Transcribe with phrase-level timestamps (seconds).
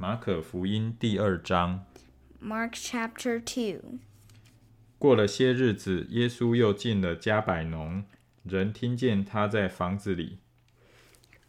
[0.00, 1.84] 马可福音第二章。
[2.40, 3.98] Mark chapter two
[4.96, 8.04] 过了些日子，耶稣又进了加百农，
[8.44, 10.38] 人听见他在房子里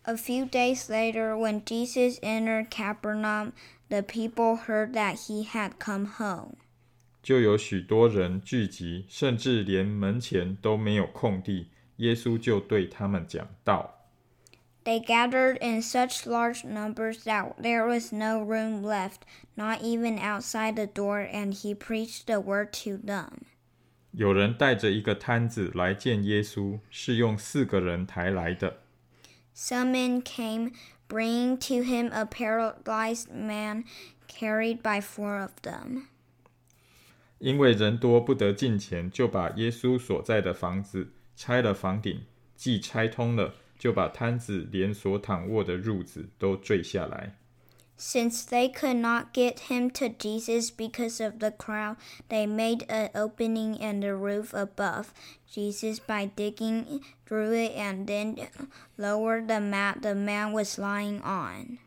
[0.02, 3.52] ，A few days later, when Jesus entered Capernaum,
[3.90, 6.56] the people heard that he had come home.
[7.22, 11.68] 就有许多人聚集，甚至连门前都没有空地。
[11.98, 13.99] 耶稣就对他们讲道。
[14.89, 19.21] They gathered in such large numbers that there was no room left,
[19.57, 23.47] not even outside the door, and he preached the word to them.
[24.13, 28.81] 有人带着一个摊子来见耶稣，是用四个人抬来的。
[29.57, 30.73] Some men came,
[31.09, 33.85] bringing to him a paralyzed man
[34.29, 36.09] carried by four of them.
[37.39, 47.38] 因为人多不得进前，就把耶稣所在的房子拆了房顶，既拆通了， 就把摊子连锁躺卧的褥子都坠下来。
[47.98, 51.98] Since they could not get him to Jesus because of the crowd,
[52.30, 55.08] they made an opening in the roof above
[55.52, 58.38] Jesus by digging through it and then
[58.98, 61.80] lowered the mat the man was lying on.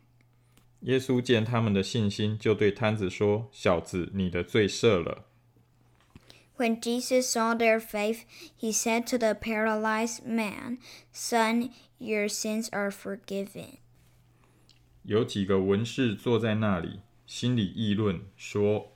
[0.80, 5.24] 耶稣见他们的信心，就对摊子说：“小子，你的罪赦了。”
[6.61, 10.79] When Jesus saw their faith, he said to the paralyzed man,
[11.13, 11.69] Son,
[11.99, 13.77] your sins are forgiven.
[15.03, 18.91] 有几个文士坐在那里，心里议论说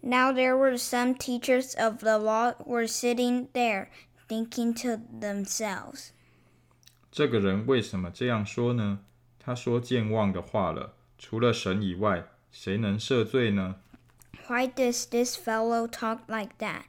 [0.00, 3.88] Now there were some teachers of the law were sitting there,
[4.28, 6.10] thinking to themselves,：“
[7.10, 9.00] 这个人为什么这样说呢？
[9.38, 10.94] 他说健忘的话了。
[11.16, 13.76] 除了神以外，谁能赦罪呢？”
[14.46, 16.84] Why does this fellow talk like that?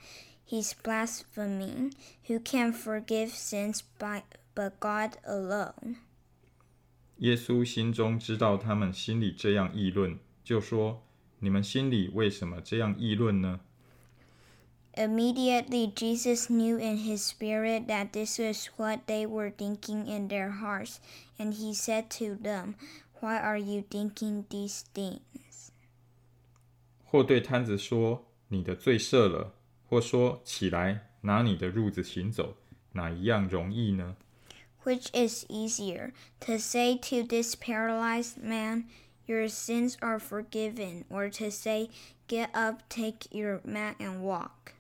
[0.46, 1.94] He's blaspheming.
[2.28, 4.24] Who can forgive sins by,
[4.56, 5.98] but God alone?
[7.18, 13.60] 耶稣心中知道他们心里这样议论，就说：“你们心里为什么这样议论呢？
[14.96, 20.50] Immediately, Jesus knew in his spirit that this was what they were thinking in their
[20.50, 21.00] hearts,
[21.38, 22.76] and he said to them,
[23.22, 25.20] Why are you thinking these things?
[27.15, 29.55] 或对摊子说：‘你的罪赦了’，
[29.89, 32.57] 或说：‘起来，拿你的褥子行走’，
[32.95, 34.17] 哪一样容易呢？”
[34.83, 36.11] Which is easier,
[36.41, 38.87] to say to this paralyzed man,
[39.27, 41.91] Your sins are forgiven, or to say,
[42.27, 44.73] Get up, take your mat, and walk?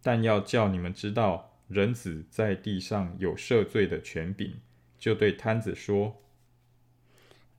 [0.00, 4.60] 但要叫你们知道，人子在地上有赦罪的权柄，
[5.00, 6.22] 就对摊子说：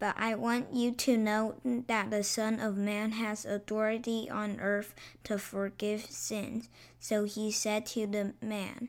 [0.05, 1.55] But I want you to know
[1.87, 6.71] that the Son of Man has authority on earth to forgive sins.
[6.99, 8.89] So he said to the man,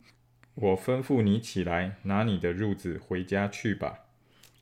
[0.55, 4.05] 我吩咐你起来，拿你的褥子回家去吧。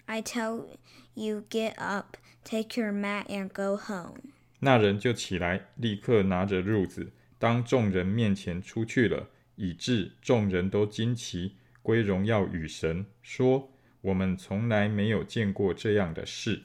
[0.05, 0.66] I tell
[1.13, 4.31] you, get up, take your mat, and go home.
[4.59, 13.72] 那人就起来，立刻拿着褥子，当众人面前出去了，以致众人都惊奇，归荣耀与神，说：
[14.03, 16.63] 我们从来没有见过这样的事。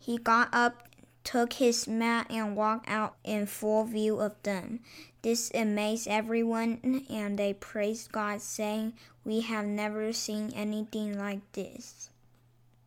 [0.00, 0.84] He got up,
[1.24, 4.80] took his mat, and walked out in full view of them.
[5.22, 8.92] This amazed everyone, and they praised God, saying,
[9.24, 12.10] We have never seen anything like this.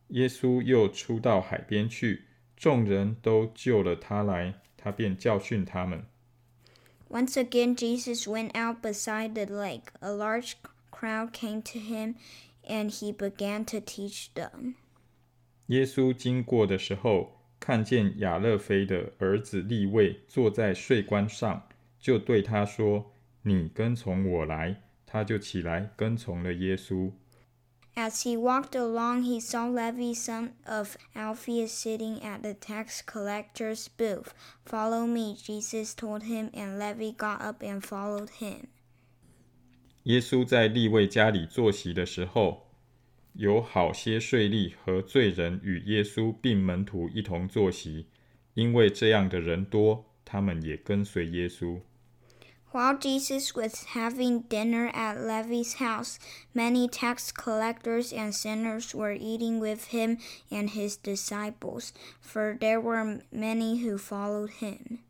[0.08, 2.24] 耶稣又出到海边去，
[2.56, 6.04] 众人都救了他来，他便教训他们。
[7.10, 9.92] Once again, Jesus went out beside the lake.
[10.00, 10.54] A large
[10.90, 12.14] crowd came to him,
[12.64, 14.74] and he began to teach them.
[15.66, 24.82] 耶稣经过的时候，看见亚勒菲的儿子利位坐在税关上，就对他说：“你跟从我来。”
[25.12, 27.10] 他就起来跟从了耶稣。
[27.96, 33.88] As he walked along, he saw Levi, son of Alphaeus, sitting at the tax collector's
[33.88, 34.32] booth.
[34.64, 38.68] Follow me, Jesus told him, and Levi got up and followed him.
[40.04, 42.66] 耶稣在利位家里坐席的时候，
[43.34, 48.06] 有好些税吏和罪人与耶稣并门徒一同坐席，
[48.54, 51.80] 因为这样的人多，他们也跟随耶稣。
[52.72, 56.18] While Jesus was having dinner at Levi's house,
[56.54, 60.18] many tax collectors and sinners were eating with him
[60.50, 61.90] and his disciples,
[62.20, 65.00] for there were many who followed him.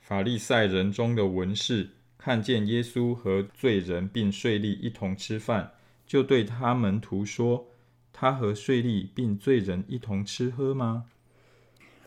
[0.00, 1.90] 法利赛人中的文士
[2.20, 5.72] 看见耶稣和罪人并税吏一同吃饭，
[6.06, 11.04] 就对他门徒说：“他和税吏并罪人一同吃喝吗？”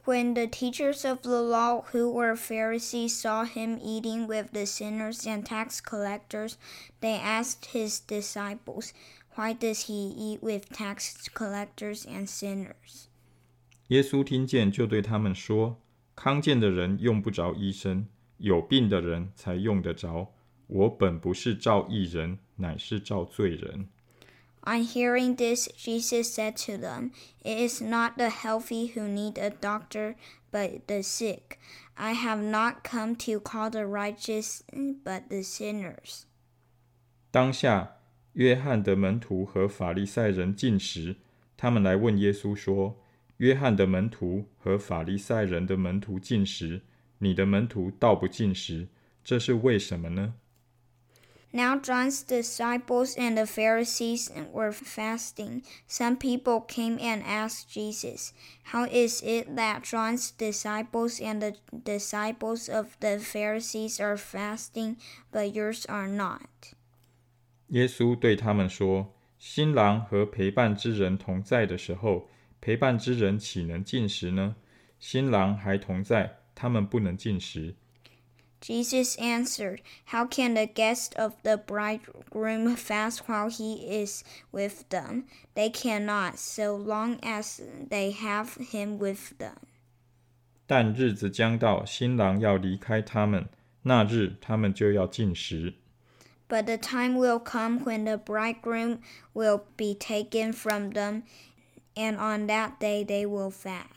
[0.05, 5.27] When the teachers of the law, who were Pharisees, saw him eating with the sinners
[5.27, 6.53] and tax collectors,
[6.99, 8.91] they asked his disciples,
[9.35, 13.05] Why does he eat with tax collectors and sinners?
[13.89, 18.07] 耶稣听见，就对他们说：“康健的人用不着医生，
[18.44, 20.34] 有病的人才用得着。
[20.66, 23.88] 我本不是召义人，乃是召罪人。”
[24.66, 27.10] On hearing this, Jesus said to them,
[27.42, 30.16] It is not the healthy who need a doctor,
[30.50, 31.58] but the sick.
[31.94, 36.22] I have not come to call the righteous, but the sinners.
[37.30, 37.96] 当下，
[38.32, 41.16] 约翰的门徒和法利赛人进食，
[41.56, 42.98] 他们来问耶稣说
[43.38, 46.82] ：“约翰的门徒和法利赛人的门徒进食，
[47.24, 48.88] 你的门徒倒不进食，
[49.24, 50.34] 这是为什么呢？”
[51.56, 55.62] Now John's disciples and the Pharisees were fasting.
[55.88, 58.32] Some people came and asked Jesus,
[58.72, 64.96] How is it that John's disciples and the disciples of the Pharisees are fasting,
[65.30, 66.74] but yours are not?
[67.68, 72.28] 耶稣对他们说：“新郎和陪伴之人同在的时候，
[72.60, 74.56] 陪伴之人岂能进食呢？
[74.98, 77.75] 新郎还同在，他们不能进食。”
[78.61, 85.23] Jesus answered, How can the guests of the bridegroom fast while he is with them?
[85.55, 89.55] They cannot, so long as they have him with them.
[90.67, 93.47] 但日子将到，新郎要离开他们，
[93.83, 95.75] 那日他们就要进食。
[96.49, 98.99] But the time will come when the bridegroom
[99.33, 101.23] will be taken from them,
[101.95, 103.92] and on that day they will fast.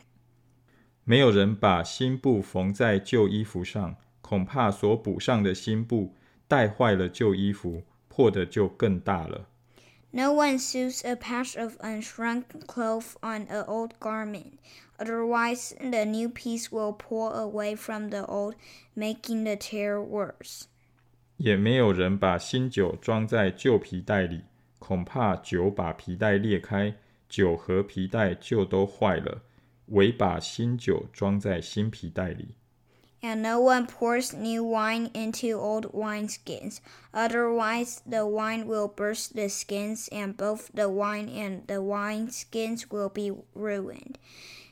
[1.10, 3.96] 没有人把新布缝在旧衣服上。
[4.20, 6.14] 恐怕所补上的新布
[6.50, 9.48] 带坏了旧衣服，破的就更大了。
[10.12, 14.56] No one sews a patch of unshrunk cloth on an old garment,
[14.98, 18.56] otherwise the new piece will pull away from the old,
[18.94, 20.64] making the tear worse.
[21.38, 24.42] 也没有人把新酒装在旧皮袋里，
[24.80, 26.96] 恐怕酒把皮袋裂开，
[27.30, 29.44] 酒和皮袋就都坏了。
[29.88, 32.56] 唯把新酒装在新皮袋里。
[33.22, 36.80] and no one pours new wine into old wineskins.
[37.14, 43.10] Otherwise, the wine will burst the skins, and both the wine and the wineskins will
[43.10, 44.18] be ruined.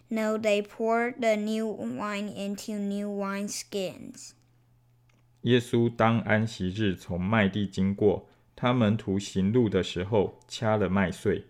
[0.10, 4.34] No, they pour the new wine into new wineskins.
[5.42, 11.46] 耶稣当安息日从麦地经过，他门徒行路的时候掐了麦穗。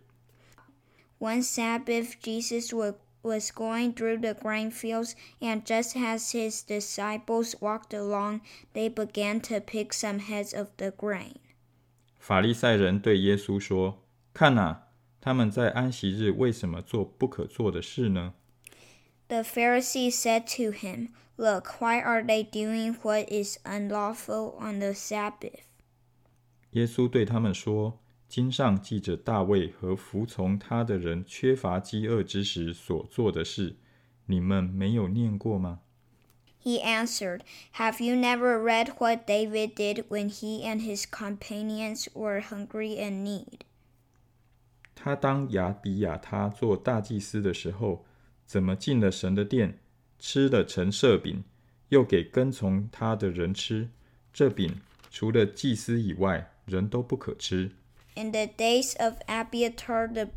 [1.20, 7.55] One Sabbath, Jesus would was going through the grain fields, and just as his disciples
[7.61, 8.41] walked along,
[8.73, 11.37] they began to pick some heads of the grain.
[12.19, 14.89] 法利赛人对耶稣说：“看哪，
[15.21, 18.35] 他们在安息日为什么做不可做的事呢？”
[19.29, 24.93] The Pharisees said to him, Look, why are they doing what is unlawful on the
[24.93, 25.61] Sabbath?
[26.73, 27.99] 耶稣对他们说。
[28.29, 33.75] 经上记着大卫和服从他的人缺乏饥饿之时所做的事，
[34.27, 35.81] 你们没有念过吗？
[36.63, 37.41] He answered,
[37.75, 43.25] Have you never read what David did when he and his companions were hungry and
[43.25, 43.63] need?
[44.95, 48.05] 他当亚比亚他做大祭司的时候，
[48.45, 49.79] 怎么进了神的殿，
[50.19, 51.43] 吃了陈设饼，
[51.89, 53.89] 又给跟从他的人吃？
[54.33, 54.81] 这饼
[55.11, 57.73] 除了祭司以外，人都不可吃。
[58.16, 60.30] in the days of Abiathar the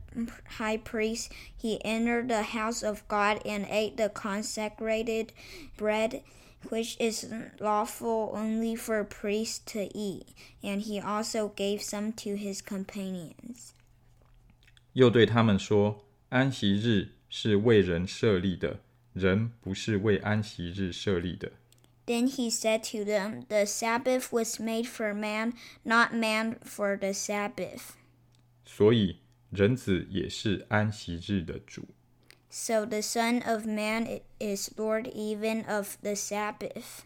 [0.58, 5.32] high priest, he entered the house of God and ate the consecrated
[5.76, 6.22] bread,
[6.70, 7.26] which is
[7.60, 10.26] lawful only for priests to eat,
[10.62, 13.72] and he also gave some to his companions.
[14.94, 18.80] 又对他们说：“安息日是为人设立的，
[19.12, 21.52] 人不是为安息日设立的。”
[22.07, 25.53] Then he said to them, The Sabbath was made for man,
[25.85, 27.95] not man for the Sabbath.
[28.65, 31.85] 所以人子也是安息日的主。
[32.49, 37.03] So the Son of Man is Lord even of the Sabbath.